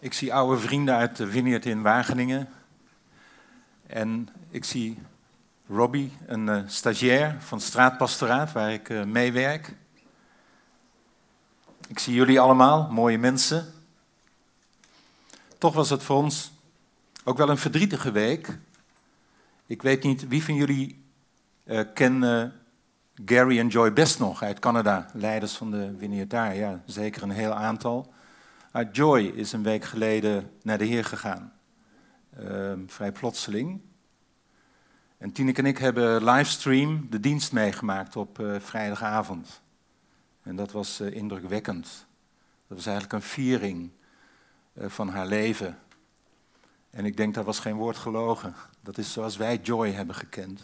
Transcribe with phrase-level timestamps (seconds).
[0.00, 2.48] Ik zie oude vrienden uit de Vineyard in Wageningen.
[3.86, 4.98] En ik zie
[5.68, 9.74] Robbie, een uh, stagiair van straatpastoraat waar ik uh, meewerk.
[11.88, 13.72] Ik zie jullie allemaal, mooie mensen.
[15.58, 16.52] Toch was het voor ons
[17.24, 18.58] ook wel een verdrietige week.
[19.66, 21.04] Ik weet niet, wie van jullie
[21.64, 22.52] uh, kennen
[23.24, 26.54] Gary en Joy best nog uit Canada, leiders van de Vineyard daar?
[26.54, 28.16] Ja, zeker een heel aantal.
[28.78, 31.52] Uh, Joy is een week geleden naar de Heer gegaan.
[32.40, 33.80] Uh, vrij plotseling.
[35.16, 39.62] En Tineke en ik hebben livestream de dienst meegemaakt op uh, vrijdagavond.
[40.42, 42.06] En dat was uh, indrukwekkend.
[42.66, 43.90] Dat was eigenlijk een viering
[44.72, 45.78] uh, van haar leven.
[46.90, 48.54] En ik denk, dat was geen woord gelogen.
[48.80, 50.60] Dat is zoals wij Joy hebben gekend.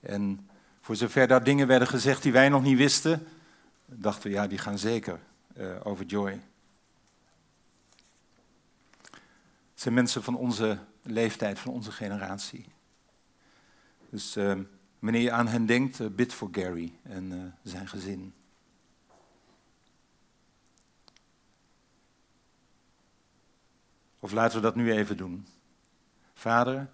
[0.00, 0.48] En
[0.80, 3.26] voor zover daar dingen werden gezegd die wij nog niet wisten,
[3.86, 5.18] dachten we, ja, die gaan zeker
[5.82, 6.40] over Joy.
[9.73, 12.64] Het zijn mensen van onze leeftijd, van onze generatie.
[14.10, 14.58] Dus uh,
[14.98, 18.34] wanneer je aan hen denkt, uh, bid voor Gary en uh, zijn gezin.
[24.18, 25.46] Of laten we dat nu even doen.
[26.34, 26.90] Vader,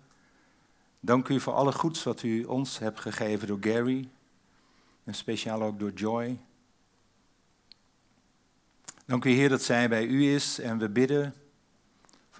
[1.01, 4.09] dank u voor alle goeds wat u ons hebt gegeven door Gary.
[5.05, 6.41] En speciaal ook door Joy.
[9.07, 11.35] Dank u Heer dat zij bij u is en we bidden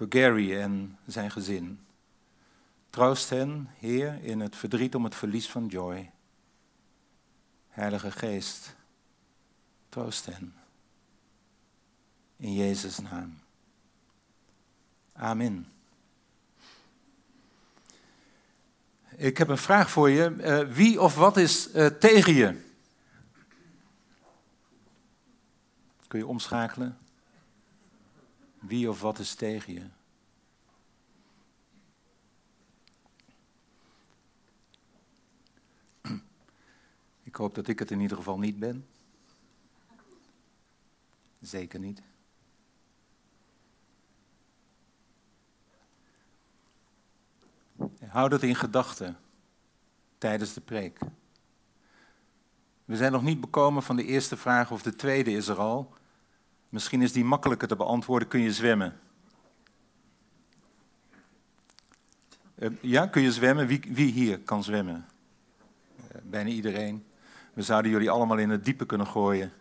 [0.01, 1.79] voor Gary en zijn gezin.
[2.89, 6.11] Troost hen, Heer, in het verdriet om het verlies van Joy.
[7.69, 8.75] Heilige Geest,
[9.89, 10.53] troost hen.
[12.37, 13.39] In Jezus' naam.
[15.13, 15.71] Amen.
[19.15, 20.35] Ik heb een vraag voor je.
[20.37, 22.61] Uh, wie of wat is uh, tegen je?
[26.07, 27.00] Kun je omschakelen?
[28.61, 29.85] Wie of wat is tegen je?
[37.23, 38.87] Ik hoop dat ik het in ieder geval niet ben.
[41.39, 42.01] Zeker niet.
[48.07, 49.17] Houd dat in gedachten
[50.17, 50.99] tijdens de preek.
[52.85, 55.93] We zijn nog niet bekomen van de eerste vraag of de tweede is er al.
[56.71, 58.27] Misschien is die makkelijker te beantwoorden.
[58.27, 58.99] Kun je zwemmen?
[62.55, 63.67] Uh, ja, kun je zwemmen?
[63.67, 65.05] Wie, wie hier kan zwemmen?
[65.97, 67.05] Uh, bijna iedereen.
[67.53, 69.51] We zouden jullie allemaal in het diepe kunnen gooien.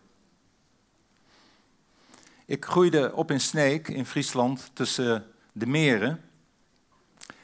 [2.45, 6.23] Ik groeide op in Sneek in Friesland tussen de meren.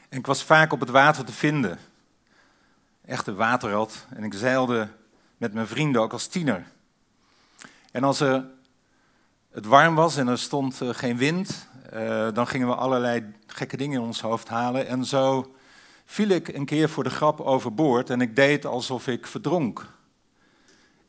[0.09, 1.79] En ik was vaak op het water te vinden.
[3.05, 4.07] Echte waterrad.
[4.11, 4.89] En ik zeilde
[5.37, 6.67] met mijn vrienden ook als tiener.
[7.91, 8.55] En als er
[9.57, 13.77] het warm was en er stond uh, geen wind, uh, dan gingen we allerlei gekke
[13.77, 14.87] dingen in ons hoofd halen.
[14.87, 15.55] En zo
[16.05, 19.87] viel ik een keer voor de grap overboord en ik deed alsof ik verdronk.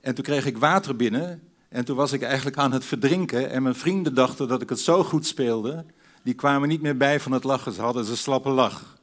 [0.01, 3.49] En toen kreeg ik water binnen en toen was ik eigenlijk aan het verdrinken.
[3.49, 5.85] En mijn vrienden dachten dat ik het zo goed speelde,
[6.23, 7.73] die kwamen niet meer bij van het lachen.
[7.73, 8.97] Ze hadden ze slappe lach.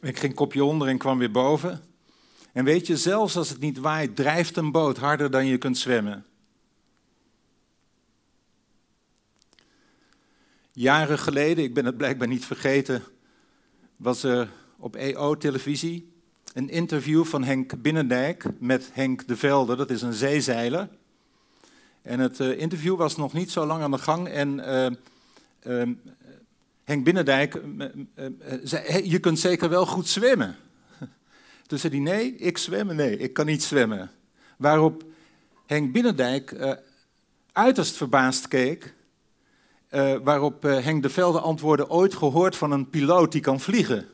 [0.00, 1.80] Ik ging kopje onder en kwam weer boven.
[2.52, 5.78] En weet je, zelfs als het niet waait, drijft een boot harder dan je kunt
[5.78, 6.24] zwemmen.
[10.78, 13.02] Jaren geleden, ik ben het blijkbaar niet vergeten,
[13.96, 16.12] was er op EO-televisie
[16.54, 20.88] een interview van Henk Binnendijk met Henk de Velde, dat is een zeezeiler.
[22.02, 25.94] En het uh, interview was nog niet zo lang aan de gang en uh, uh,
[26.84, 27.60] Henk Binnendijk
[28.62, 30.56] zei, je kunt zeker wel goed zwemmen.
[31.66, 34.10] Toen zei hij, nee, ik zwemmen, nee, ik kan niet zwemmen.
[34.56, 35.04] Waarop
[35.66, 36.78] Henk Binnendijk
[37.52, 38.96] uiterst verbaasd keek,
[40.22, 44.06] waarop Henk de Velde antwoordde, ooit gehoord van een piloot die kan vliegen.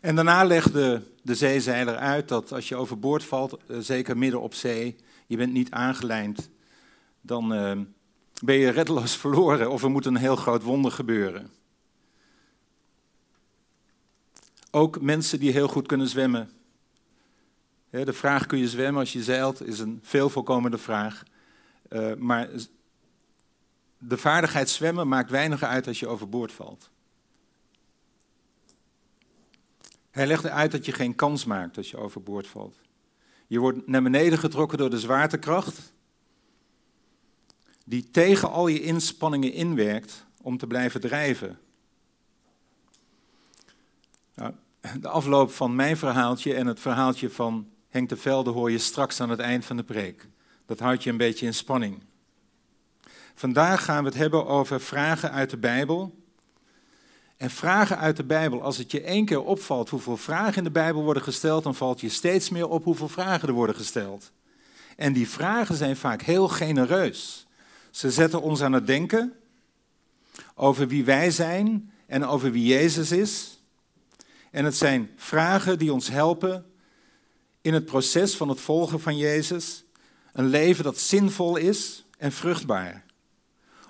[0.00, 4.96] En daarna legde de zeezeiler uit dat als je overboord valt, zeker midden op zee,
[5.26, 6.50] je bent niet aangelijnd,
[7.20, 7.80] dan uh,
[8.44, 11.50] ben je reddeloos verloren of er moet een heel groot wonder gebeuren.
[14.70, 16.50] Ook mensen die heel goed kunnen zwemmen.
[17.90, 21.22] De vraag kun je zwemmen als je zeilt is een veel voorkomende vraag.
[21.88, 22.48] Uh, maar
[23.98, 26.90] de vaardigheid zwemmen maakt weinig uit als je overboord valt.
[30.10, 32.80] Hij legde uit dat je geen kans maakt als je overboord valt.
[33.46, 35.92] Je wordt naar beneden getrokken door de zwaartekracht,
[37.84, 41.58] die tegen al je inspanningen inwerkt om te blijven drijven.
[44.34, 44.54] Nou,
[45.00, 47.68] de afloop van mijn verhaaltje en het verhaaltje van
[48.06, 50.26] De Velde hoor je straks aan het eind van de preek.
[50.66, 52.02] Dat houdt je een beetje in spanning.
[53.34, 56.14] Vandaag gaan we het hebben over vragen uit de Bijbel.
[57.36, 60.70] En vragen uit de Bijbel, als het je één keer opvalt hoeveel vragen in de
[60.70, 64.32] Bijbel worden gesteld, dan valt je steeds meer op hoeveel vragen er worden gesteld.
[64.96, 67.46] En die vragen zijn vaak heel genereus.
[67.90, 69.32] Ze zetten ons aan het denken
[70.54, 73.62] over wie wij zijn en over wie Jezus is.
[74.50, 76.67] En het zijn vragen die ons helpen
[77.68, 79.84] in het proces van het volgen van Jezus.
[80.32, 83.04] Een leven dat zinvol is en vruchtbaar.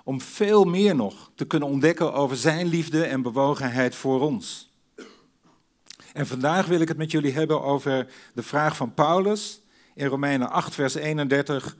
[0.03, 4.71] Om veel meer nog te kunnen ontdekken over Zijn liefde en bewogenheid voor ons.
[6.13, 9.61] En vandaag wil ik het met jullie hebben over de vraag van Paulus
[9.95, 11.77] in Romeinen 8, vers 31.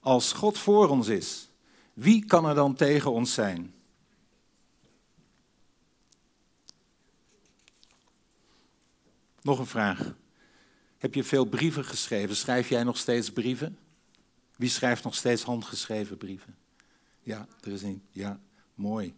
[0.00, 1.48] Als God voor ons is,
[1.92, 3.74] wie kan er dan tegen ons zijn?
[9.42, 10.18] Nog een vraag.
[11.00, 12.36] Heb je veel brieven geschreven?
[12.36, 13.78] Schrijf jij nog steeds brieven?
[14.56, 16.56] Wie schrijft nog steeds handgeschreven brieven?
[17.20, 18.02] Ja, er is een.
[18.10, 18.40] Ja,
[18.74, 19.14] mooi.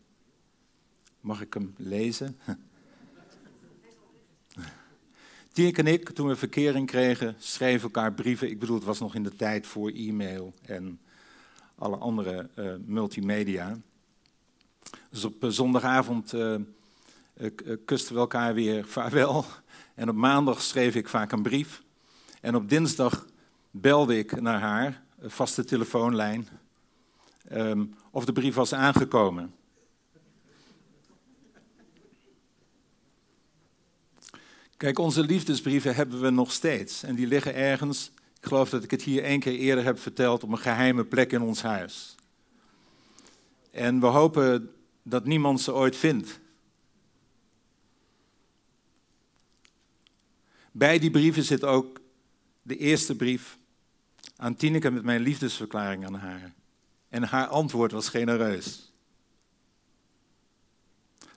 [1.20, 2.38] Mag ik hem lezen?
[5.52, 8.50] Tienek en ik, toen we verkering kregen, schreven elkaar brieven.
[8.50, 11.00] Ik bedoel, het was nog in de tijd voor e-mail en
[11.74, 13.78] alle andere uh, multimedia.
[15.10, 16.56] Dus op zondagavond uh,
[17.84, 19.44] kusten we elkaar weer vaarwel.
[19.94, 21.82] En op maandag schreef ik vaak een brief.
[22.40, 23.26] En op dinsdag
[23.70, 26.48] belde ik naar haar, een vaste telefoonlijn,
[27.52, 29.54] um, of de brief was aangekomen.
[34.76, 37.02] Kijk, onze liefdesbrieven hebben we nog steeds.
[37.02, 38.10] En die liggen ergens,
[38.40, 41.32] ik geloof dat ik het hier één keer eerder heb verteld, op een geheime plek
[41.32, 42.14] in ons huis.
[43.70, 44.70] En we hopen
[45.02, 46.40] dat niemand ze ooit vindt.
[50.72, 52.00] Bij die brieven zit ook
[52.62, 53.58] de eerste brief
[54.36, 56.52] aan Tineke met mijn liefdesverklaring aan haar.
[57.08, 58.92] En haar antwoord was genereus.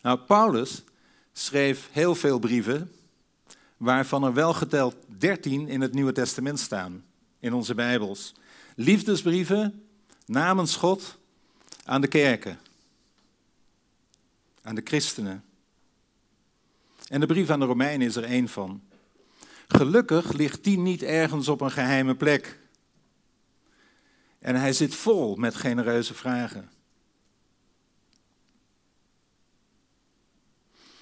[0.02, 0.84] Nou, Paulus
[1.34, 2.92] schreef heel veel brieven,
[3.78, 7.06] waarvan er wel geteld 13 in het Nieuwe Testament staan,
[7.40, 8.34] in onze Bijbels.
[8.76, 9.86] Liefdesbrieven
[10.26, 11.18] namens God
[11.84, 12.60] aan de kerken,
[14.62, 15.44] aan de christenen.
[17.08, 18.81] En de brief aan de Romeinen is er één van.
[19.68, 22.60] Gelukkig ligt die niet ergens op een geheime plek.
[24.40, 26.70] En hij zit vol met genereuze vragen.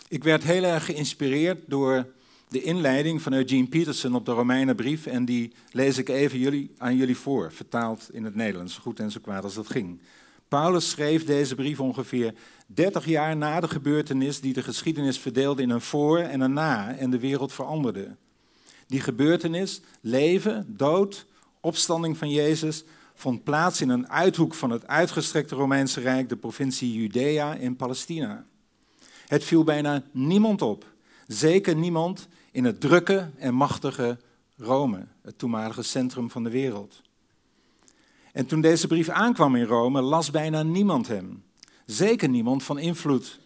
[0.07, 2.13] Ik werd heel erg geïnspireerd door
[2.47, 5.05] de inleiding van Eugene Peterson op de Romeinenbrief.
[5.05, 8.99] En die lees ik even jullie, aan jullie voor, vertaald in het Nederlands, zo goed
[8.99, 10.01] en zo kwaad als dat ging.
[10.47, 12.33] Paulus schreef deze brief ongeveer
[12.67, 16.95] 30 jaar na de gebeurtenis die de geschiedenis verdeelde in een voor en een na
[16.95, 18.15] en de wereld veranderde.
[18.87, 21.25] Die gebeurtenis, leven, dood,
[21.59, 22.83] opstanding van Jezus,
[23.13, 28.45] vond plaats in een uithoek van het uitgestrekte Romeinse Rijk, de provincie Judea in Palestina.
[29.27, 30.85] Het viel bijna niemand op,
[31.27, 34.17] zeker niemand in het drukke en machtige
[34.57, 37.01] Rome, het toenmalige centrum van de wereld.
[38.31, 41.43] En toen deze brief aankwam in Rome, las bijna niemand hem.
[41.85, 43.39] Zeker niemand van invloed.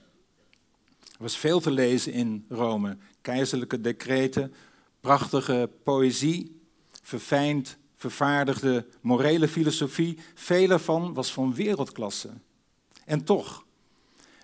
[1.00, 2.98] Er was veel te lezen in Rome.
[3.22, 4.54] Keizerlijke decreten,
[5.02, 6.62] prachtige poëzie,
[7.04, 12.30] verfijnd vervaardigde morele filosofie, veel ervan was van wereldklasse.
[13.06, 13.66] En toch,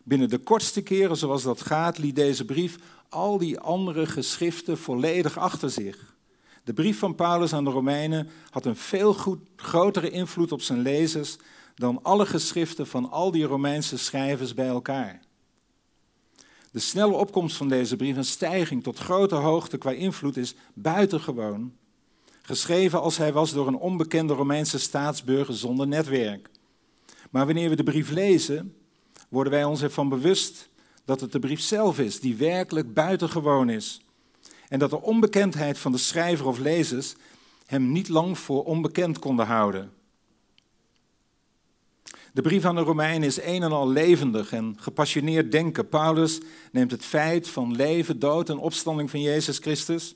[0.04, 2.76] binnen de kortste keren zoals dat gaat, liet deze brief
[3.10, 6.16] al die andere geschriften volledig achter zich.
[6.64, 10.82] De brief van Paulus aan de Romeinen had een veel goed, grotere invloed op zijn
[10.82, 11.38] lezers
[11.76, 15.22] dan alle geschriften van al die Romeinse schrijvers bij elkaar.
[16.74, 21.74] De snelle opkomst van deze brief, een stijging tot grote hoogte qua invloed, is buitengewoon.
[22.42, 26.50] Geschreven als hij was door een onbekende Romeinse staatsburger zonder netwerk.
[27.30, 28.76] Maar wanneer we de brief lezen,
[29.30, 30.70] worden wij ons ervan bewust
[31.06, 34.02] dat het de brief zelf is, die werkelijk buitengewoon is.
[34.70, 37.16] En dat de onbekendheid van de schrijver of lezers
[37.66, 39.92] hem niet lang voor onbekend konden houden.
[42.34, 45.90] De brief aan de Romeinen is een en al levendig en gepassioneerd denken.
[45.90, 46.40] Paulus
[46.72, 50.16] neemt het feit van leven, dood en opstanding van Jezus Christus,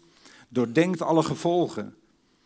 [0.49, 1.95] doordenkt alle gevolgen.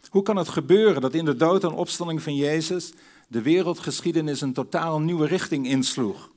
[0.09, 2.93] Hoe kan het gebeuren dat in de dood en opstanding van Jezus
[3.27, 6.31] de wereldgeschiedenis een totaal nieuwe richting insloeg?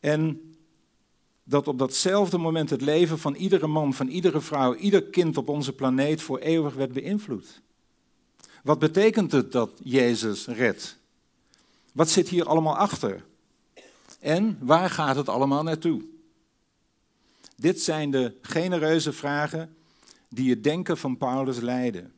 [0.00, 0.40] En
[1.44, 5.48] dat op datzelfde moment het leven van iedere man, van iedere vrouw, ieder kind op
[5.48, 7.62] onze planeet voor eeuwig werd beïnvloed.
[8.62, 10.97] Wat betekent het dat Jezus redt?
[11.98, 13.24] Wat zit hier allemaal achter?
[14.20, 16.04] En waar gaat het allemaal naartoe?
[17.56, 19.76] Dit zijn de genereuze vragen
[20.28, 22.12] die het denken van Paulus leiden.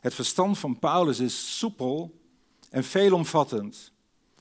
[0.00, 2.20] Het verstand van Paulus is soepel
[2.70, 3.92] en veelomvattend.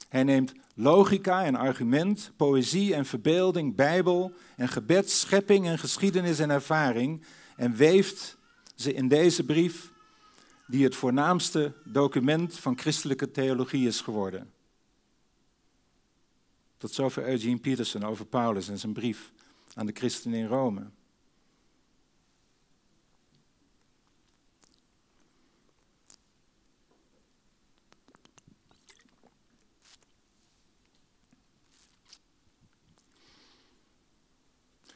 [0.10, 6.50] Hij neemt logica en argument, poëzie en verbeelding, bijbel en gebed, schepping en geschiedenis en
[6.50, 7.24] ervaring
[7.56, 8.38] en weeft
[8.76, 9.92] ze in deze brief,
[10.68, 14.54] die het voornaamste document van christelijke theologie is geworden.
[16.78, 19.32] Tot zover Eugene Peterson over Paulus en zijn brief
[19.74, 20.90] aan de christenen in Rome.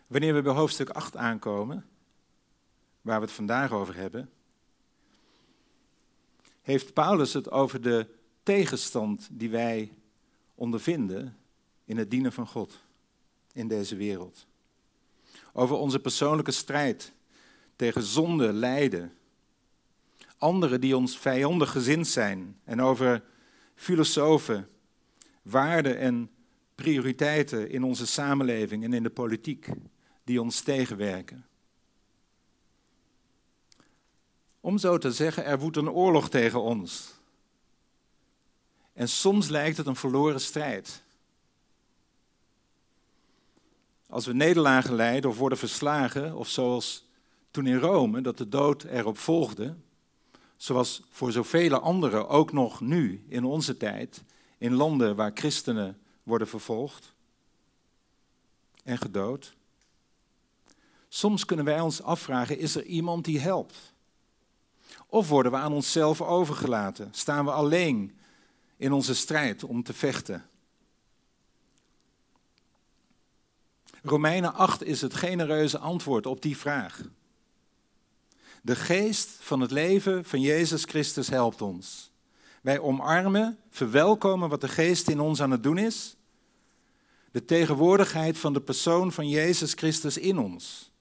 [0.08, 1.86] Wanneer we bij hoofdstuk 8 aankomen,
[3.02, 4.30] waar we het vandaag over hebben,
[6.70, 8.08] heeft Paulus het over de
[8.44, 9.92] tegenstand die wij
[10.56, 11.38] ondervinden
[11.86, 12.80] in het dienen van God
[13.54, 14.48] in deze wereld.
[15.54, 17.14] Over onze persoonlijke strijd
[17.76, 19.14] tegen zonde, lijden.
[20.38, 22.60] Anderen die ons vijandig gezind zijn.
[22.64, 23.24] En over
[23.76, 24.70] filosofen,
[25.42, 26.30] waarden en
[26.76, 29.68] prioriteiten in onze samenleving en in de politiek
[30.24, 31.46] die ons tegenwerken.
[34.62, 37.14] Om zo te zeggen, er woedt een oorlog tegen ons.
[38.94, 41.04] En soms lijkt het een verloren strijd.
[44.10, 47.08] Als we nederlagen lijden of worden verslagen, of zoals
[47.52, 49.76] toen in Rome, dat de dood erop volgde,
[50.58, 54.24] zoals voor zoveel anderen ook nog nu in onze tijd,
[54.58, 57.14] in landen waar christenen worden vervolgd
[58.84, 59.54] en gedood.
[61.08, 63.94] Soms kunnen wij ons afvragen, is er iemand die helpt?
[65.08, 67.08] Of worden we aan onszelf overgelaten?
[67.12, 68.18] Staan we alleen
[68.78, 70.50] in onze strijd om te vechten?
[74.04, 77.02] Romeinen 8 is het genereuze antwoord op die vraag.
[78.62, 82.12] De geest van het leven van Jezus Christus helpt ons.
[82.62, 86.16] Wij omarmen, verwelkomen wat de geest in ons aan het doen is.
[87.32, 90.92] De tegenwoordigheid van de persoon van Jezus Christus in ons.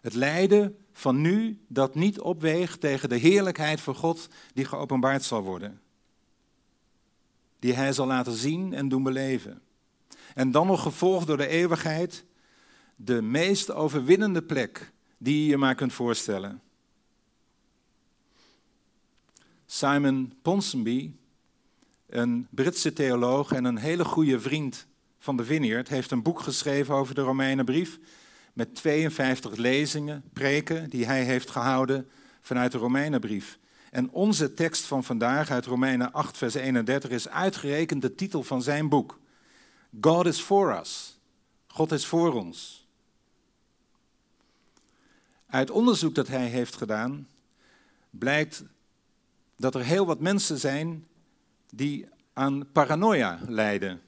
[0.00, 5.42] Het lijden van nu dat niet opweegt tegen de heerlijkheid van God die geopenbaard zal
[5.42, 5.80] worden.
[7.58, 9.62] Die Hij zal laten zien en doen beleven.
[10.34, 12.24] En dan nog gevolgd door de eeuwigheid,
[12.94, 16.62] de meest overwinnende plek die je je maar kunt voorstellen.
[19.66, 21.12] Simon Ponsonby,
[22.06, 24.86] een Britse theoloog en een hele goede vriend
[25.18, 27.98] van de Vineyard, heeft een boek geschreven over de Romeinenbrief
[28.56, 32.08] met 52 lezingen, preken die hij heeft gehouden
[32.40, 33.58] vanuit de Romeinenbrief.
[33.90, 38.62] En onze tekst van vandaag uit Romeinen 8, vers 31 is uitgerekend de titel van
[38.62, 39.20] zijn boek.
[40.00, 41.18] God is for us.
[41.66, 42.86] God is voor ons.
[45.46, 47.28] Uit onderzoek dat hij heeft gedaan,
[48.10, 48.64] blijkt
[49.56, 51.06] dat er heel wat mensen zijn
[51.70, 54.00] die aan paranoia lijden.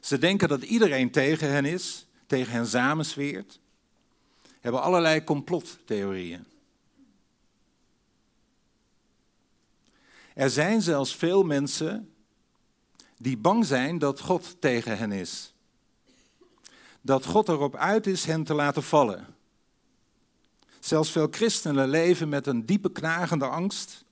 [0.00, 3.60] Ze denken dat iedereen tegen hen is, tegen hen samensweert,
[4.60, 6.44] hebben allerlei complottheorieën.
[10.34, 12.12] Er zijn zelfs veel mensen
[13.16, 15.54] die bang zijn dat God tegen hen is.
[17.00, 19.26] Dat God erop uit is hen te laten vallen.
[20.80, 24.04] Zelfs veel christenen leven met een diepe knagende angst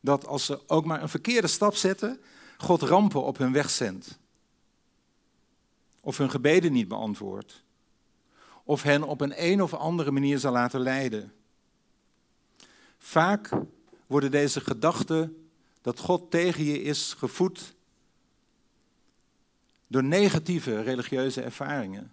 [0.00, 2.20] dat als ze ook maar een verkeerde stap zetten,
[2.58, 4.18] God rampen op hun weg zendt.
[6.04, 7.64] Of hun gebeden niet beantwoordt.
[8.64, 11.32] Of hen op een een of andere manier zal laten leiden.
[12.98, 13.50] Vaak
[14.06, 15.48] worden deze gedachten
[15.82, 17.74] dat God tegen je is gevoed
[19.86, 22.12] door negatieve religieuze ervaringen.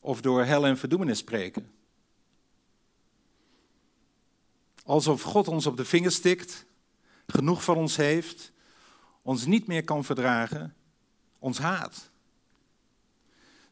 [0.00, 1.70] Of door hel en verdoemenis spreken.
[4.84, 6.66] Alsof God ons op de vingers stikt,
[7.26, 8.52] genoeg van ons heeft,
[9.22, 10.74] ons niet meer kan verdragen,
[11.38, 12.09] ons haat.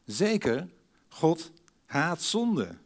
[0.09, 0.69] Zeker,
[1.07, 1.51] God
[1.85, 2.77] haat zonde.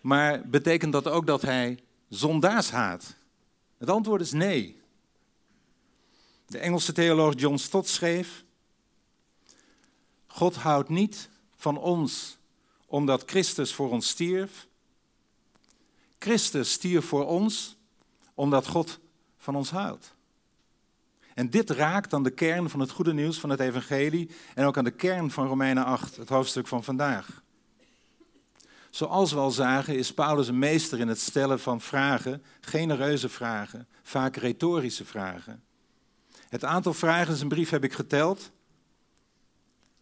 [0.00, 3.14] Maar betekent dat ook dat hij zondaars haat?
[3.78, 4.80] Het antwoord is nee.
[6.46, 8.44] De Engelse theoloog John Stott schreef:
[10.26, 12.38] God houdt niet van ons
[12.86, 14.68] omdat Christus voor ons stierf.
[16.18, 17.76] Christus stierf voor ons
[18.34, 18.98] omdat God
[19.36, 20.14] van ons houdt.
[21.40, 24.76] En dit raakt aan de kern van het goede nieuws van het evangelie en ook
[24.76, 27.42] aan de kern van Romeinen 8, het hoofdstuk van vandaag.
[28.90, 33.88] Zoals we al zagen is Paulus een meester in het stellen van vragen, genereuze vragen,
[34.02, 35.62] vaak retorische vragen.
[36.48, 38.50] Het aantal vragen in zijn brief heb ik geteld.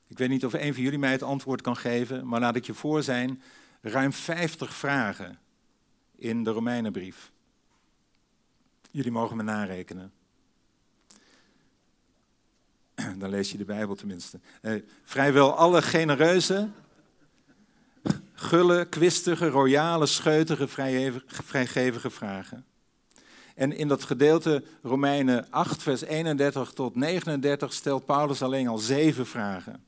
[0.06, 2.64] Ik weet niet of een van jullie mij het antwoord kan geven, maar laat ik
[2.64, 3.42] je voor zijn.
[3.80, 5.38] ruim 50 vragen
[6.16, 7.30] in de Romeinenbrief.
[8.90, 10.17] Jullie mogen me narekenen.
[13.18, 14.40] Dan lees je de Bijbel tenminste.
[14.60, 16.68] Eh, vrijwel alle genereuze,
[18.32, 20.68] gulle, kwistige, royale, scheutige,
[21.26, 22.64] vrijgevige vragen.
[23.54, 29.26] En in dat gedeelte Romeinen 8, vers 31 tot 39 stelt Paulus alleen al zeven
[29.26, 29.84] vragen.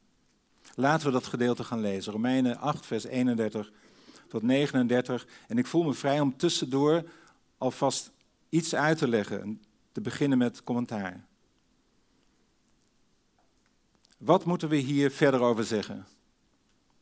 [0.75, 2.13] Laten we dat gedeelte gaan lezen.
[2.13, 3.71] Romeinen 8, vers 31
[4.29, 5.27] tot 39.
[5.49, 7.05] En ik voel me vrij om tussendoor
[7.59, 8.11] alvast
[8.49, 9.63] iets uit te leggen.
[9.93, 11.29] Te beginnen met commentaar.
[14.21, 16.07] Wat moeten we hier verder over zeggen?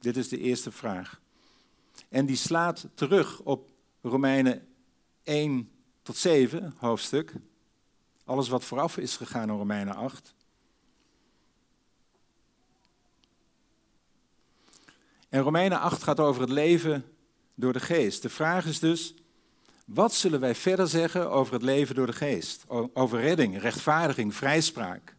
[0.00, 1.20] Dit is de eerste vraag.
[2.08, 3.70] En die slaat terug op
[4.02, 4.66] Romeinen
[5.22, 5.70] 1
[6.02, 7.32] tot 7 hoofdstuk.
[8.24, 10.34] Alles wat vooraf is gegaan in Romeinen 8.
[15.28, 17.04] En Romeinen 8 gaat over het leven
[17.54, 18.22] door de geest.
[18.22, 19.14] De vraag is dus,
[19.84, 22.64] wat zullen wij verder zeggen over het leven door de geest?
[22.92, 25.16] Over redding, rechtvaardiging, vrijspraak.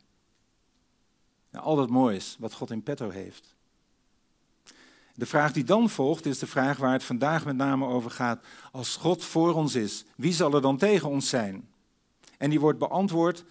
[1.52, 3.56] Nou, al dat moois wat God in petto heeft.
[5.16, 8.46] De vraag die dan volgt is de vraag waar het vandaag met name over gaat.
[8.72, 11.70] Als God voor ons is, wie zal er dan tegen ons zijn?
[12.38, 13.46] En die wordt beantwoord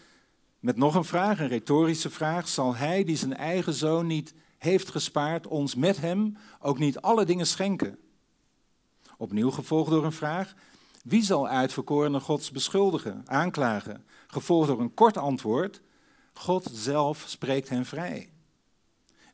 [0.61, 2.49] met nog een vraag, een retorische vraag.
[2.49, 7.25] Zal Hij die zijn eigen zoon niet heeft gespaard, ons met Hem ook niet alle
[7.25, 7.99] dingen schenken?
[9.17, 10.55] Opnieuw gevolgd door een vraag.
[11.05, 14.05] Wie zal uitverkorene Gods beschuldigen, aanklagen?
[14.27, 15.81] Gevolgd door een kort antwoord.
[16.39, 18.33] God zelf spreekt hen vrij.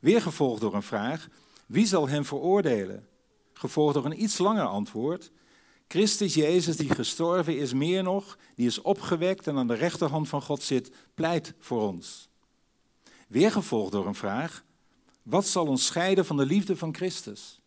[0.01, 1.27] Weer gevolgd door een vraag.
[1.65, 3.07] Wie zal hem veroordelen?
[3.53, 5.31] Gevolgd door een iets langer antwoord.
[5.87, 10.41] Christus Jezus, die gestorven is, meer nog, die is opgewekt en aan de rechterhand van
[10.41, 12.29] God zit, pleit voor ons.
[13.27, 14.63] Weer gevolgd door een vraag.
[15.23, 17.59] Wat zal ons scheiden van de liefde van Christus?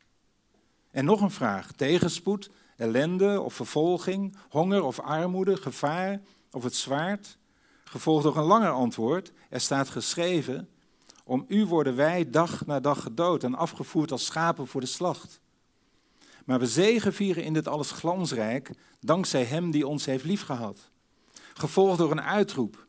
[0.90, 1.72] En nog een vraag.
[1.72, 7.37] Tegenspoed, ellende of vervolging, honger of armoede, gevaar of het zwaard?
[7.90, 9.32] Gevolgd door een langer antwoord.
[9.48, 10.68] Er staat geschreven,
[11.24, 15.40] om u worden wij dag na dag gedood en afgevoerd als schapen voor de slacht.
[16.44, 18.70] Maar we zegevieren in dit alles glansrijk,
[19.00, 20.90] dankzij Hem die ons heeft liefgehad.
[21.54, 22.86] Gevolgd door een uitroep.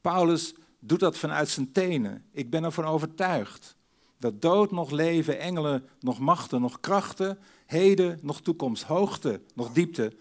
[0.00, 2.24] Paulus doet dat vanuit zijn tenen.
[2.32, 3.76] Ik ben ervan overtuigd
[4.18, 10.12] dat dood nog leven, engelen nog machten, nog krachten, heden nog toekomst, hoogte nog diepte,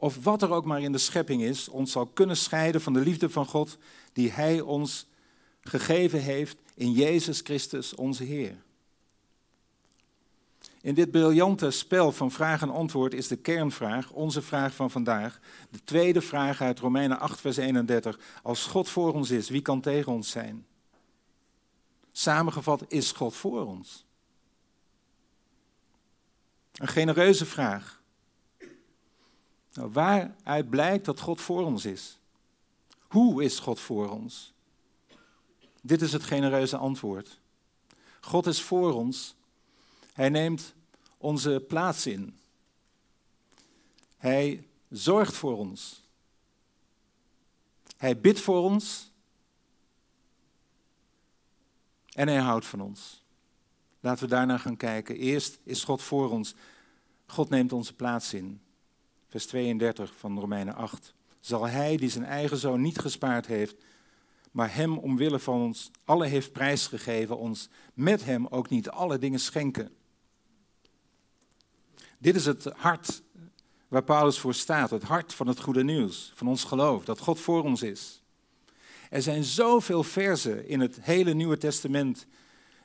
[0.00, 3.00] of wat er ook maar in de schepping is, ons zal kunnen scheiden van de
[3.00, 3.78] liefde van God
[4.12, 5.06] die Hij ons
[5.60, 8.56] gegeven heeft in Jezus Christus onze Heer.
[10.80, 15.40] In dit briljante spel van vraag en antwoord is de kernvraag, onze vraag van vandaag,
[15.70, 18.18] de tweede vraag uit Romeinen 8, vers 31.
[18.42, 20.66] Als God voor ons is, wie kan tegen ons zijn?
[22.12, 24.04] Samengevat, is God voor ons?
[26.72, 27.99] Een genereuze vraag.
[29.72, 32.18] Nou, waaruit blijkt dat God voor ons is?
[33.00, 34.52] Hoe is God voor ons?
[35.80, 37.40] Dit is het genereuze antwoord.
[38.20, 39.34] God is voor ons.
[40.12, 40.74] Hij neemt
[41.18, 42.38] onze plaats in.
[44.16, 46.02] Hij zorgt voor ons.
[47.96, 49.10] Hij bidt voor ons.
[52.12, 53.24] En hij houdt van ons.
[54.00, 55.16] Laten we daarna gaan kijken.
[55.16, 56.54] Eerst is God voor ons.
[57.26, 58.60] God neemt onze plaats in.
[59.30, 61.14] Vers 32 van Romeinen 8.
[61.40, 63.76] Zal hij die zijn eigen zoon niet gespaard heeft,
[64.50, 69.40] maar hem omwille van ons alle heeft prijsgegeven, ons met hem ook niet alle dingen
[69.40, 69.90] schenken.
[72.18, 73.22] Dit is het hart
[73.88, 77.40] waar Paulus voor staat, het hart van het goede nieuws, van ons geloof, dat God
[77.40, 78.22] voor ons is.
[79.10, 82.26] Er zijn zoveel verzen in het hele Nieuwe Testament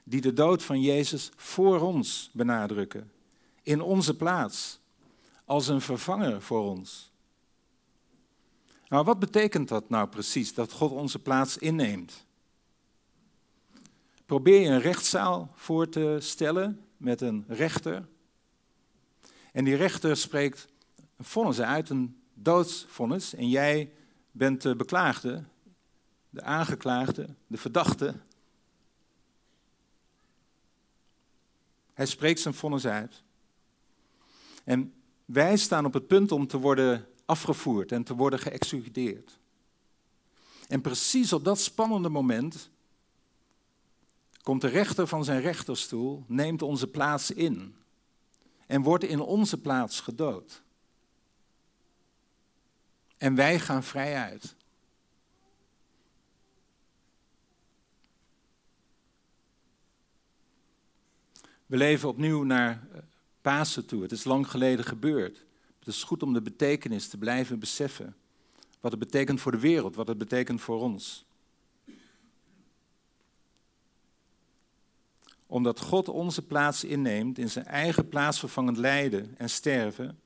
[0.03, 3.11] die de dood van Jezus voor ons benadrukken,
[3.61, 4.79] in onze plaats,
[5.45, 7.13] als een vervanger voor ons.
[8.87, 12.25] Nou, wat betekent dat nou precies, dat God onze plaats inneemt?
[14.25, 18.07] Probeer je een rechtszaal voor te stellen met een rechter.
[19.51, 20.67] En die rechter spreekt
[21.17, 23.33] een vonnis uit, een doodsvonnis.
[23.33, 23.91] En jij
[24.31, 25.43] bent de beklaagde,
[26.29, 28.15] de aangeklaagde, de verdachte.
[31.93, 33.23] Hij spreekt zijn vonnis uit.
[34.63, 34.93] En
[35.25, 39.39] wij staan op het punt om te worden afgevoerd en te worden geëxecuteerd.
[40.67, 42.69] En precies op dat spannende moment
[44.41, 47.75] komt de rechter van zijn rechterstoel, neemt onze plaats in
[48.67, 50.63] en wordt in onze plaats gedood.
[53.17, 54.55] En wij gaan vrij uit.
[61.65, 62.87] We leven opnieuw naar
[63.45, 64.01] Pasen toe.
[64.01, 65.45] Het is lang geleden gebeurd.
[65.79, 68.15] Het is goed om de betekenis te blijven beseffen.
[68.79, 71.25] Wat het betekent voor de wereld, wat het betekent voor ons.
[75.47, 80.19] Omdat God onze plaats inneemt in zijn eigen plaatsvervangend lijden en sterven,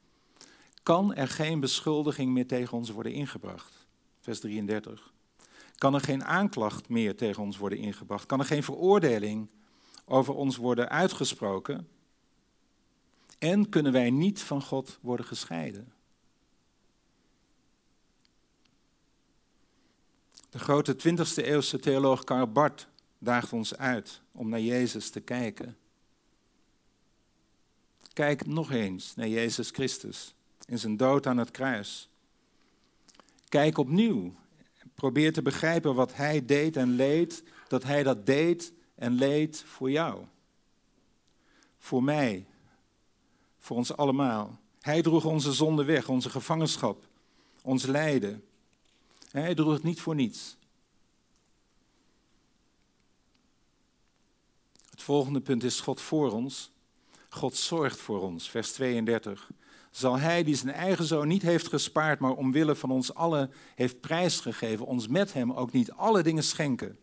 [0.83, 3.87] kan er geen beschuldiging meer tegen ons worden ingebracht.
[4.19, 5.13] Vers 33.
[5.75, 8.25] Kan er geen aanklacht meer tegen ons worden ingebracht?
[8.25, 9.47] Kan er geen veroordeling
[10.05, 11.87] over ons worden uitgesproken?
[13.39, 15.93] En kunnen wij niet van God worden gescheiden?
[20.49, 25.77] De grote 20e eeuwse theoloog Karl Barth daagt ons uit om naar Jezus te kijken.
[28.13, 32.09] Kijk nog eens naar Jezus Christus in zijn dood aan het kruis.
[33.47, 34.33] Kijk opnieuw.
[34.93, 39.91] Probeer te begrijpen wat hij deed en leed, dat hij dat deed en leed voor
[39.91, 40.23] jou.
[41.77, 42.45] Voor mij.
[43.59, 44.59] Voor ons allemaal.
[44.81, 47.07] Hij droeg onze zonde weg, onze gevangenschap,
[47.61, 48.43] ons lijden.
[49.31, 50.57] Hij droeg het niet voor niets.
[54.89, 56.71] Het volgende punt is God voor ons.
[57.29, 59.49] God zorgt voor ons, vers 32
[59.91, 63.99] zal hij die zijn eigen zoon niet heeft gespaard, maar omwille van ons allen heeft
[63.99, 66.97] prijsgegeven, ons met hem ook niet alle dingen schenken.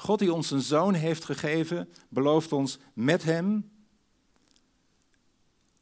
[0.00, 3.70] God die ons een zoon heeft gegeven, belooft ons met hem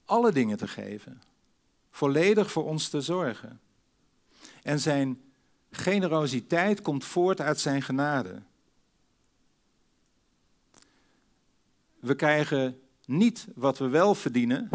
[0.04, 1.22] alle dingen te geven.
[1.90, 3.60] Volledig voor ons te zorgen.
[4.62, 5.22] En zijn
[5.70, 8.42] generositeit komt voort uit zijn genade.
[12.00, 14.68] We krijgen niet wat we wel verdienen,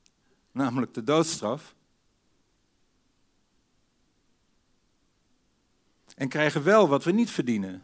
[0.52, 1.74] namelijk de doodstraf.
[6.14, 7.82] En krijgen wel wat we niet verdienen,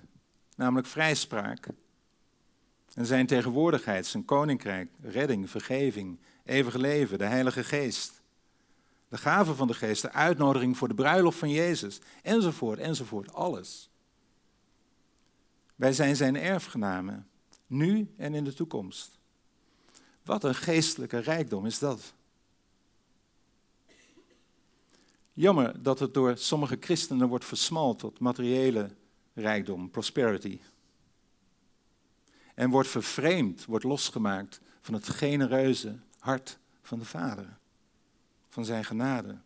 [0.56, 1.66] namelijk vrijspraak.
[2.94, 8.22] En zijn tegenwoordigheid, zijn koninkrijk, redding, vergeving, eeuwig leven, de Heilige Geest.
[9.08, 13.90] De gave van de Geest, de uitnodiging voor de bruiloft van Jezus, enzovoort, enzovoort, alles.
[15.74, 17.28] Wij zijn zijn erfgenamen,
[17.66, 19.18] nu en in de toekomst.
[20.24, 22.14] Wat een geestelijke rijkdom is dat.
[25.32, 28.90] Jammer dat het door sommige christenen wordt versmald tot materiële
[29.34, 30.60] rijkdom, prosperity.
[32.54, 37.58] En wordt vervreemd, wordt losgemaakt van het genereuze hart van de Vader,
[38.48, 39.40] van zijn genade.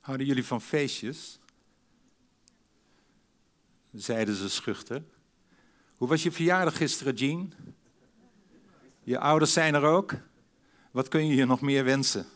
[0.00, 1.38] Houden jullie van feestjes?
[4.00, 5.02] zeiden ze schuchter.
[5.96, 7.52] Hoe was je verjaardag gisteren, Jean?
[9.02, 10.14] Je ouders zijn er ook.
[10.90, 12.26] Wat kun je je nog meer wensen?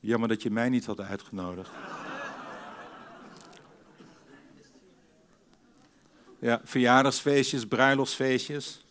[0.00, 1.70] Jammer dat je mij niet had uitgenodigd.
[6.38, 8.84] Ja, verjaardagsfeestjes, bruiloftsfeestjes.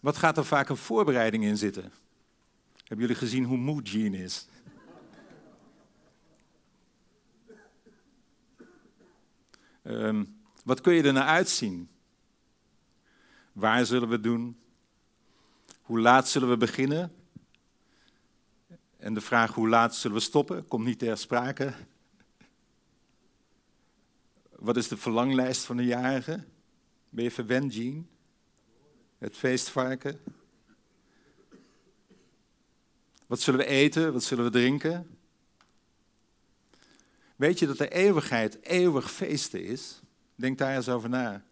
[0.00, 1.92] Wat gaat er vaak een voorbereiding in zitten?
[2.76, 4.46] Hebben jullie gezien hoe moe Jean is?
[9.82, 10.24] Ehm,
[10.64, 11.88] wat kun je er naar uitzien?
[13.52, 14.60] Waar zullen we doen?
[15.82, 17.19] Hoe laat zullen we beginnen?
[19.00, 21.72] En de vraag hoe laat zullen we stoppen komt niet ter sprake.
[24.56, 26.44] Wat is de verlanglijst van de jarige?
[27.08, 28.08] Ben je verwend, Jean?
[29.18, 30.20] Het feestvarken?
[33.26, 34.12] Wat zullen we eten?
[34.12, 35.18] Wat zullen we drinken?
[37.36, 40.00] Weet je dat de eeuwigheid eeuwig feesten is?
[40.34, 41.44] Denk daar eens over na.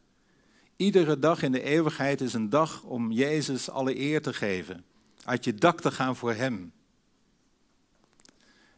[0.77, 4.85] Iedere dag in de eeuwigheid is een dag om Jezus alle eer te geven.
[5.25, 6.73] Uit je dak te gaan voor Hem.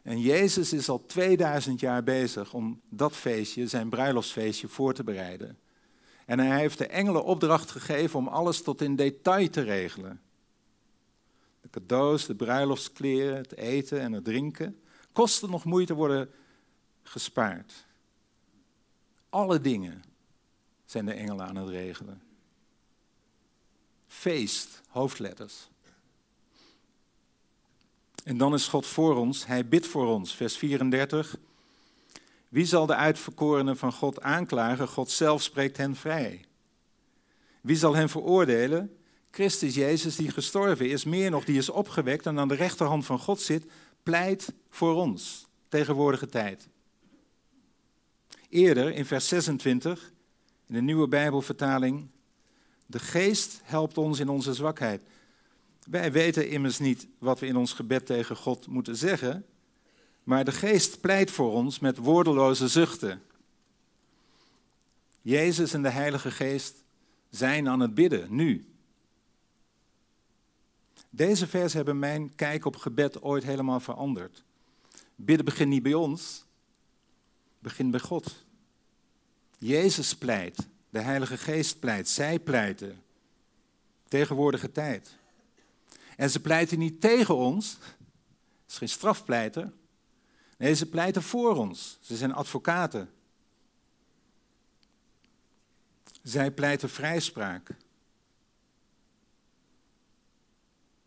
[0.02, 5.58] En Jezus is al 2000 jaar bezig om dat feestje, zijn bruiloftsfeestje, voor te bereiden.
[6.26, 10.20] En hij heeft de engelen opdracht gegeven om alles tot in detail te regelen.
[11.60, 14.80] De cadeaus, de bruiloftskleren, het eten en het drinken.
[15.12, 16.30] Kosten nog moeite worden
[17.02, 17.86] gespaard.
[19.28, 20.02] Alle dingen
[20.84, 22.22] zijn de engelen aan het regelen.
[24.06, 25.69] Feest, hoofdletters.
[28.24, 31.36] En dan is God voor ons, hij bidt voor ons, vers 34.
[32.48, 34.88] Wie zal de uitverkorenen van God aanklagen?
[34.88, 36.44] God zelf spreekt hen vrij.
[37.60, 38.96] Wie zal hen veroordelen?
[39.30, 43.18] Christus Jezus, die gestorven is, meer nog, die is opgewekt en aan de rechterhand van
[43.18, 43.64] God zit,
[44.02, 46.68] pleit voor ons, tegenwoordige tijd.
[48.48, 50.12] Eerder, in vers 26,
[50.66, 52.08] in de nieuwe Bijbelvertaling,
[52.86, 55.02] de geest helpt ons in onze zwakheid.
[55.88, 59.44] Wij weten immers niet wat we in ons gebed tegen God moeten zeggen,
[60.22, 63.22] Maar de geest pleit voor ons met woordeloze zuchten.
[65.22, 66.84] Jezus en de Heilige Geest
[67.30, 68.70] zijn aan het bidden, nu.
[71.10, 74.44] Deze vers hebben mijn kijk op gebed ooit helemaal veranderd.
[75.14, 76.44] Bidden begint niet bij ons,
[77.58, 78.44] begint bij God.
[79.58, 83.02] Jezus pleit, de Heilige Geest pleit, zij pleiten.
[84.08, 85.18] Tegenwoordige tijd.
[86.20, 89.72] En ze pleiten niet tegen ons, het is geen strafpleiter.
[90.58, 91.98] Nee, ze pleiten voor ons.
[92.00, 93.10] Ze zijn advocaten.
[96.22, 97.76] Zij pleiten vrijspraak.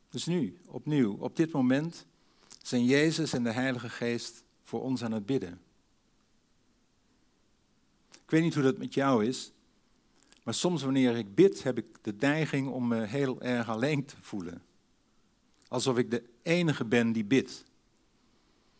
[0.10, 2.06] Dus nu, opnieuw, op dit moment
[2.62, 5.62] zijn Jezus en de Heilige Geest voor ons aan het bidden.
[8.12, 9.52] Ik weet niet hoe dat met jou is,
[10.44, 14.16] maar soms wanneer ik bid heb ik de neiging om me heel erg alleen te
[14.22, 14.62] voelen.
[15.74, 17.64] Alsof ik de enige ben die bidt.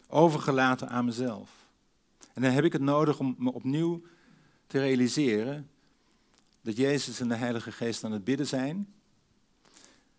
[0.08, 1.68] Overgelaten aan mezelf.
[2.34, 4.02] En dan heb ik het nodig om me opnieuw
[4.68, 5.70] te realiseren
[6.62, 8.94] dat Jezus en de Heilige Geest aan het bidden zijn.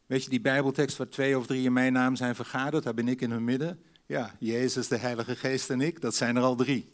[0.06, 3.08] Weet je, die Bijbeltekst waar twee of drie in mijn naam zijn vergaderd, daar ben
[3.08, 3.82] ik in hun midden.
[4.06, 6.88] Ja, Jezus, de Heilige Geest en ik, dat zijn er al drie.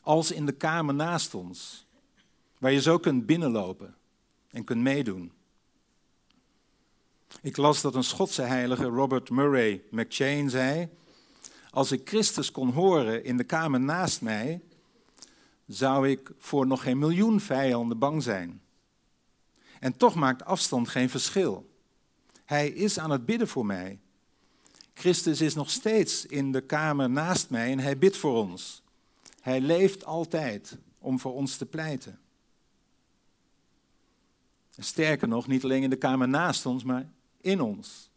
[0.00, 1.86] Als in de kamer naast ons,
[2.58, 3.94] waar je zo kunt binnenlopen
[4.50, 5.32] en kunt meedoen.
[7.42, 10.88] Ik las dat een Schotse heilige, Robert Murray McChain, zei:
[11.70, 14.62] Als ik Christus kon horen in de kamer naast mij,
[15.66, 18.62] zou ik voor nog geen miljoen vijanden bang zijn.
[19.80, 21.70] En toch maakt afstand geen verschil.
[22.44, 23.98] Hij is aan het bidden voor mij.
[24.94, 28.82] Christus is nog steeds in de kamer naast mij en hij bidt voor ons.
[29.40, 32.18] Hij leeft altijd om voor ons te pleiten.
[34.78, 37.10] sterker nog, niet alleen in de kamer naast ons, maar
[37.44, 38.10] in ons.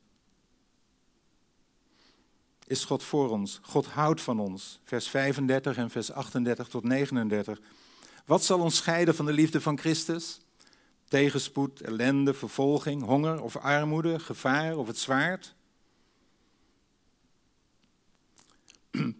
[2.67, 3.59] Is God voor ons?
[3.61, 4.79] God houdt van ons.
[4.83, 7.59] Vers 35 en vers 38 tot 39.
[8.25, 10.39] Wat zal ons scheiden van de liefde van Christus?
[11.07, 15.55] Tegenspoed, ellende, vervolging, honger of armoede, gevaar of het zwaard?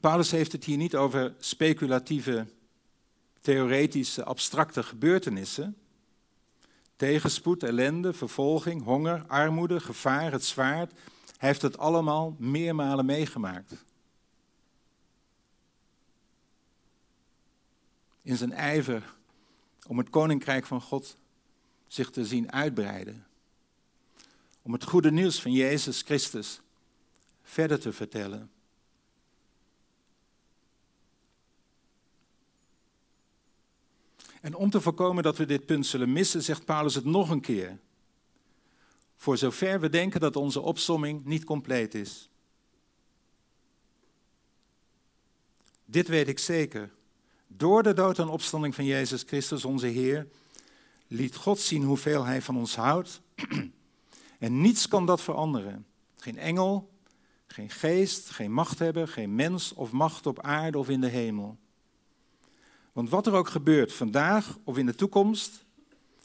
[0.02, 2.48] Paulus heeft het hier niet over speculatieve,
[3.42, 5.78] theoretische, abstracte gebeurtenissen.
[6.98, 10.92] Tegenspoed, ellende, vervolging, honger, armoede, gevaar, het zwaard.
[11.38, 13.86] Hij heeft het allemaal meermalen meegemaakt.
[18.22, 19.16] In zijn ijver
[19.88, 21.18] om het koninkrijk van God
[21.88, 23.26] zich te zien uitbreiden.
[24.62, 26.62] Om het goede nieuws van Jezus Christus
[27.44, 28.52] verder te vertellen.
[34.42, 37.42] En om te voorkomen dat we dit punt zullen missen, zegt Paulus het nog een
[37.42, 37.80] keer.
[39.16, 42.30] Voor zover we denken dat onze opsomming niet compleet is.
[45.86, 46.92] Dit weet ik zeker.
[47.48, 50.28] Door de dood en opstanding van Jezus Christus, onze Heer,
[51.08, 53.22] liet God zien hoeveel Hij van ons houdt.
[54.40, 55.86] En niets kan dat veranderen.
[56.16, 56.90] Geen engel,
[57.48, 61.58] geen geest, geen machthebber, geen mens of macht op aarde of in de hemel.
[62.98, 65.66] Want wat er ook gebeurt, vandaag of in de toekomst,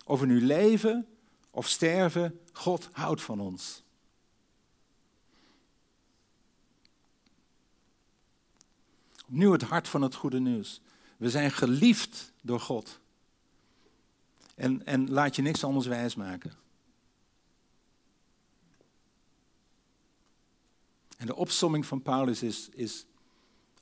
[0.05, 1.07] of in uw leven
[1.51, 3.83] of sterven, God houdt van ons.
[9.27, 10.81] Opnieuw het hart van het goede nieuws.
[11.17, 13.01] We zijn geliefd door God.
[14.55, 16.53] En, en laat je niks anders wijsmaken.
[21.17, 23.07] En de opsomming van Paulus is, is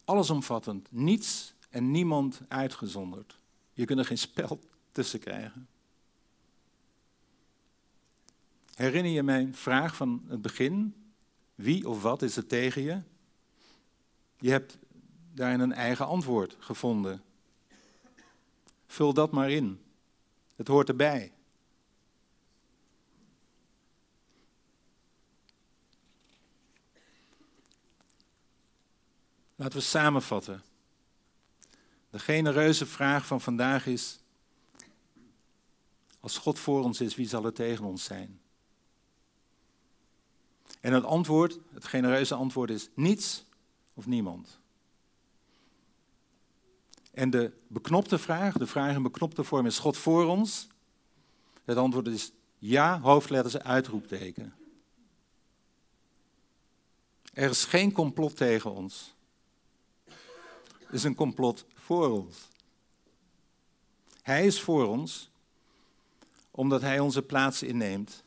[0.05, 0.88] allesomvattend.
[0.92, 3.38] Niets en niemand uitgezonderd.
[3.72, 4.61] Je kunt er geen spel
[4.92, 5.68] tussen krijgen.
[8.74, 10.94] Herinner je mijn vraag van het begin?
[11.54, 13.00] Wie of wat is er tegen je?
[14.38, 14.78] Je hebt
[15.33, 17.22] daarin een eigen antwoord gevonden.
[18.87, 19.80] Vul dat maar in.
[20.56, 21.33] Het hoort erbij.
[29.56, 30.62] Laten we samenvatten.
[32.11, 34.18] De genereuze vraag van vandaag is:
[36.20, 38.40] als God voor ons is, wie zal er tegen ons zijn?
[40.81, 43.44] En het antwoord, het genereuze antwoord is niets
[43.94, 44.59] of niemand.
[47.11, 50.68] En de beknopte vraag, de vraag in beknopte vorm is God voor ons?
[51.64, 54.55] Het antwoord is ja, hoofdletters uitroepteken.
[57.33, 59.14] Er is geen complot tegen ons.
[60.87, 62.48] Er is een complot voor ons.
[64.22, 65.31] Hij is voor ons
[66.50, 68.24] omdat hij onze plaats inneemt.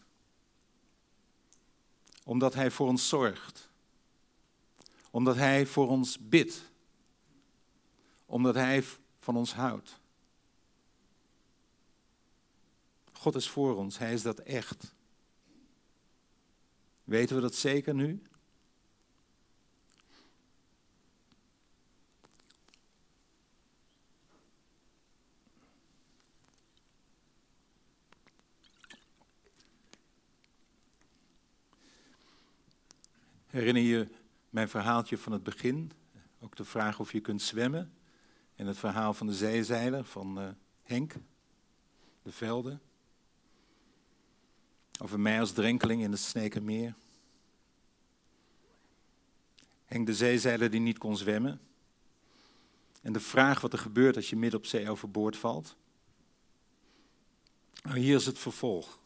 [2.23, 3.69] Omdat hij voor ons zorgt.
[5.11, 6.71] Omdat Hij voor ons bidt.
[8.25, 8.83] Omdat Hij
[9.17, 9.99] van ons houdt.
[13.11, 14.93] God is voor ons, Hij is dat echt.
[17.03, 18.21] Weten we dat zeker nu?
[33.53, 34.07] Herinner je
[34.49, 35.91] mijn verhaaltje van het begin?
[36.39, 37.93] Ook de vraag of je kunt zwemmen.
[38.55, 40.47] En het verhaal van de zeezeiler van uh,
[40.83, 41.15] Henk,
[42.21, 42.81] de velden.
[45.01, 46.95] Over mij als drenkeling in het Snekermeer.
[49.85, 51.61] Henk de zeezeiler die niet kon zwemmen.
[53.01, 55.75] En de vraag wat er gebeurt als je midden op zee overboord valt.
[57.83, 58.99] Nou, hier is het vervolg.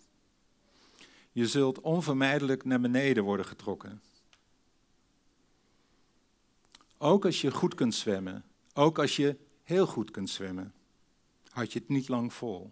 [1.32, 4.02] Je zult onvermijdelijk naar beneden worden getrokken.
[6.98, 10.74] Ook als je goed kunt zwemmen, ook als je heel goed kunt zwemmen,
[11.50, 12.72] had je het niet lang vol.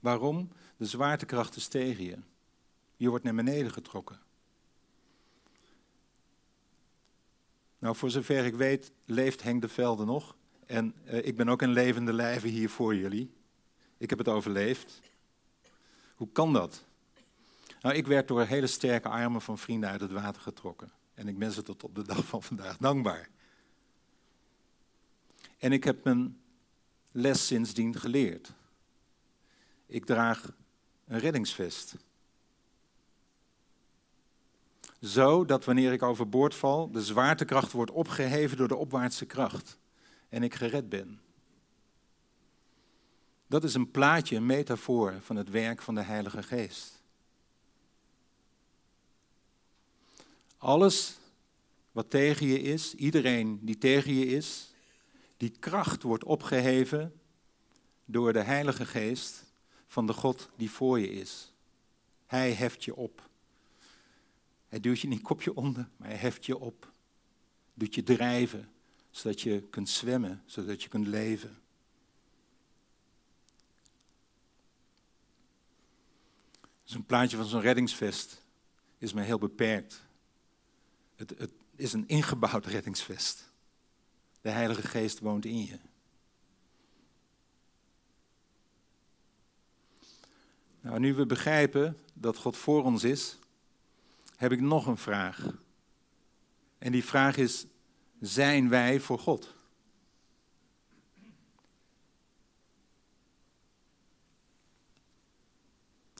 [0.00, 0.50] Waarom?
[0.76, 2.16] De zwaartekracht is tegen je.
[2.96, 4.20] Je wordt naar beneden getrokken.
[7.78, 10.36] Nou, voor zover ik weet, leeft Henk de Velde nog.
[10.66, 13.34] En uh, ik ben ook een levende lijve hier voor jullie.
[13.96, 15.00] Ik heb het overleefd.
[16.14, 16.84] Hoe kan dat?
[17.80, 20.92] Nou, ik werd door hele sterke armen van vrienden uit het water getrokken.
[21.14, 23.28] En ik ben ze tot op de dag van vandaag dankbaar.
[25.60, 26.40] En ik heb mijn
[27.12, 28.52] les sindsdien geleerd.
[29.86, 30.52] Ik draag
[31.06, 31.94] een reddingsvest.
[35.00, 39.78] Zo dat wanneer ik overboord val, de zwaartekracht wordt opgeheven door de opwaartse kracht
[40.28, 41.20] en ik gered ben.
[43.46, 47.02] Dat is een plaatje, een metafoor van het werk van de Heilige Geest.
[50.58, 51.18] Alles
[51.92, 54.74] wat tegen je is, iedereen die tegen je is,
[55.40, 57.20] die kracht wordt opgeheven
[58.04, 59.44] door de Heilige Geest
[59.86, 61.52] van de God die voor je is.
[62.26, 63.28] Hij heft je op.
[64.68, 66.92] Hij duwt je niet kopje onder, maar hij heft je op.
[67.74, 68.72] Doet je drijven,
[69.10, 71.58] zodat je kunt zwemmen, zodat je kunt leven.
[76.86, 78.44] Een plaatje van zo'n reddingsvest
[78.98, 80.02] is maar heel beperkt.
[81.16, 83.49] Het, het is een ingebouwd reddingsvest.
[84.40, 85.78] De Heilige Geest woont in je.
[90.80, 93.38] Nou, nu we begrijpen dat God voor ons is,
[94.36, 95.58] heb ik nog een vraag.
[96.78, 97.66] En die vraag is:
[98.20, 99.54] zijn wij voor God?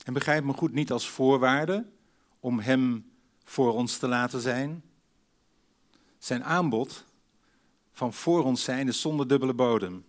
[0.03, 1.89] En begrijp me goed, niet als voorwaarde
[2.39, 3.11] om Hem
[3.43, 4.83] voor ons te laten zijn.
[6.17, 7.05] Zijn aanbod
[7.91, 10.05] van voor ons zijn is zonder dubbele bodem.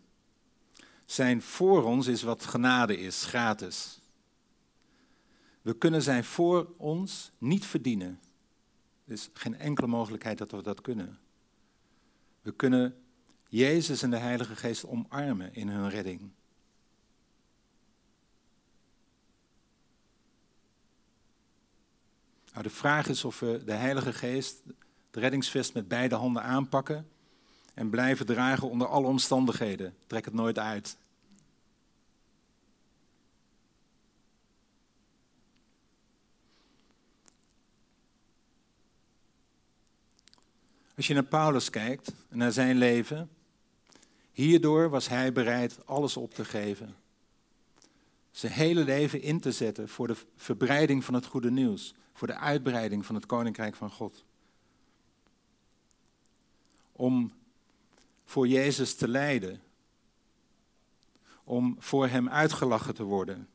[1.04, 4.00] Zijn voor ons is wat genade is, gratis.
[5.62, 8.20] We kunnen zijn voor ons niet verdienen.
[9.04, 11.18] Er is geen enkele mogelijkheid dat we dat kunnen.
[12.42, 12.96] We kunnen
[13.48, 16.30] Jezus en de Heilige Geest omarmen in hun redding.
[22.52, 24.62] Nou, de vraag is of we de Heilige Geest,
[25.10, 27.06] de reddingsvest, met beide handen aanpakken
[27.74, 29.94] en blijven dragen onder alle omstandigheden.
[30.06, 30.96] Trek het nooit uit.
[40.96, 43.30] Als je naar Paulus kijkt en naar zijn leven,
[44.32, 46.96] hierdoor was hij bereid alles op te geven.
[48.30, 52.36] Zijn hele leven in te zetten voor de verbreiding van het goede nieuws, voor de
[52.36, 54.24] uitbreiding van het koninkrijk van God.
[56.92, 57.32] Om
[58.32, 59.62] voor Jezus te lijden.
[61.44, 63.48] Om voor Hem uitgelachen te worden.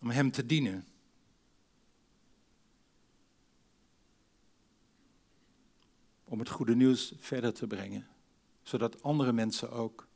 [0.00, 0.86] Om Hem te dienen.
[6.24, 8.06] Om het goede nieuws verder te brengen.
[8.62, 10.08] Zodat andere mensen ook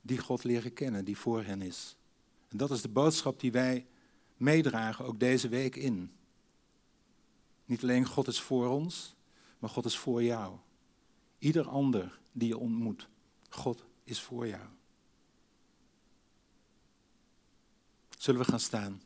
[0.00, 1.96] die God leren kennen, die voor hen is.
[2.48, 3.86] En dat is de boodschap die wij
[4.36, 6.12] meedragen, ook deze week in.
[7.64, 9.16] Niet alleen God is voor ons,
[9.58, 10.56] maar God is voor jou.
[11.38, 13.08] Ieder ander die je ontmoet,
[13.48, 14.66] God is voor jou.
[18.18, 19.02] Zullen we gaan staan?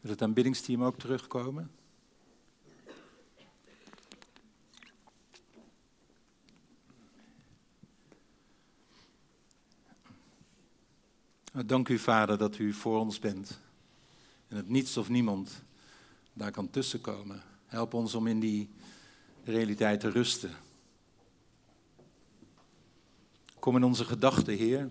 [0.00, 1.70] Wil het aanbiddingsteam ook terugkomen?
[11.66, 13.60] Dank u, Vader, dat u voor ons bent.
[14.50, 15.62] En het niets of niemand
[16.32, 17.42] daar kan tussenkomen.
[17.66, 18.68] Help ons om in die
[19.44, 20.50] realiteit te rusten.
[23.58, 24.90] Kom in onze gedachten, Heer.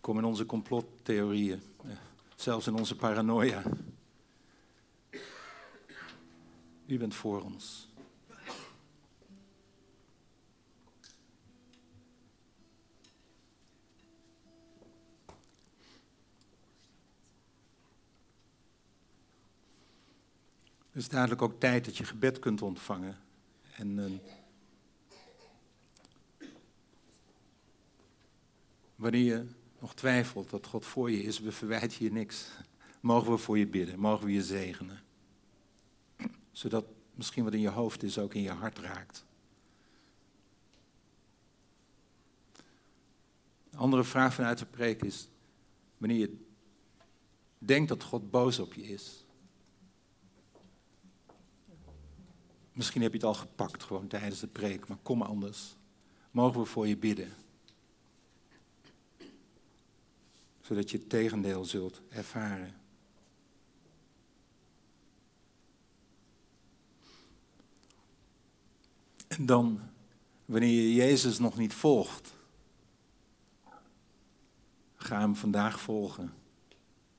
[0.00, 1.62] Kom in onze complottheorieën,
[2.36, 3.62] zelfs in onze paranoia.
[6.86, 7.88] U bent voor ons.
[20.92, 23.18] Het is dadelijk ook tijd dat je gebed kunt ontvangen.
[23.76, 24.04] En uh,
[28.94, 29.46] wanneer je
[29.78, 32.48] nog twijfelt dat God voor je is, we verwijten je niks.
[33.00, 35.00] Mogen we voor je bidden, mogen we je zegenen.
[36.50, 36.84] Zodat
[37.14, 39.24] misschien wat in je hoofd is ook in je hart raakt.
[43.70, 45.28] Een andere vraag vanuit de preek is,
[45.98, 46.46] wanneer je
[47.58, 49.21] denkt dat God boos op je is.
[52.72, 55.76] Misschien heb je het al gepakt gewoon tijdens de preek, maar kom anders.
[56.30, 57.32] Mogen we voor je bidden.
[60.60, 62.74] Zodat je het tegendeel zult ervaren.
[69.28, 69.80] En dan,
[70.44, 72.34] wanneer je Jezus nog niet volgt,
[74.94, 76.34] ga hem vandaag volgen.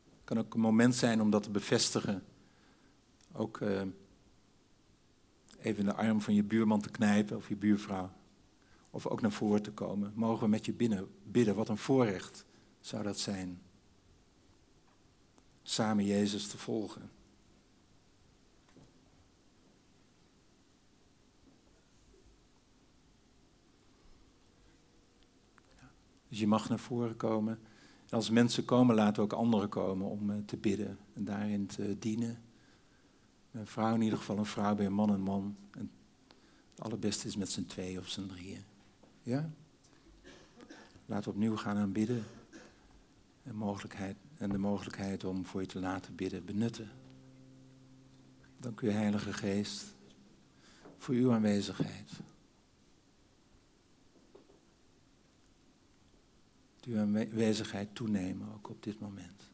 [0.10, 2.24] Het kan ook een moment zijn om dat te bevestigen.
[3.32, 3.82] Ook uh,
[5.64, 8.11] even in de arm van je buurman te knijpen of je buurvrouw.
[8.89, 10.11] Of ook naar voren te komen.
[10.16, 11.55] Mogen we met je binnen bidden?
[11.55, 12.45] Wat een voorrecht
[12.80, 13.61] zou dat zijn.
[15.61, 17.09] Samen Jezus te volgen.
[26.30, 27.59] Dus je mag naar voren komen.
[28.09, 31.99] En als mensen komen, laten ook anderen komen om eh, te bidden en daarin te
[31.99, 32.43] dienen.
[33.54, 35.58] Een vrouw in ieder geval een vrouw bij een man een man.
[35.72, 35.91] En
[36.70, 38.64] het allerbeste is met z'n twee of z'n drieën.
[39.22, 39.49] Ja?
[41.06, 42.24] We opnieuw gaan aanbidden.
[43.43, 46.91] En, mogelijkheid, en de mogelijkheid om voor je te laten bidden benutten.
[48.58, 49.95] Dank u, Heilige Geest,
[50.97, 52.12] voor uw aanwezigheid.
[56.86, 59.53] uw aanwezigheid toenemen ook op dit moment.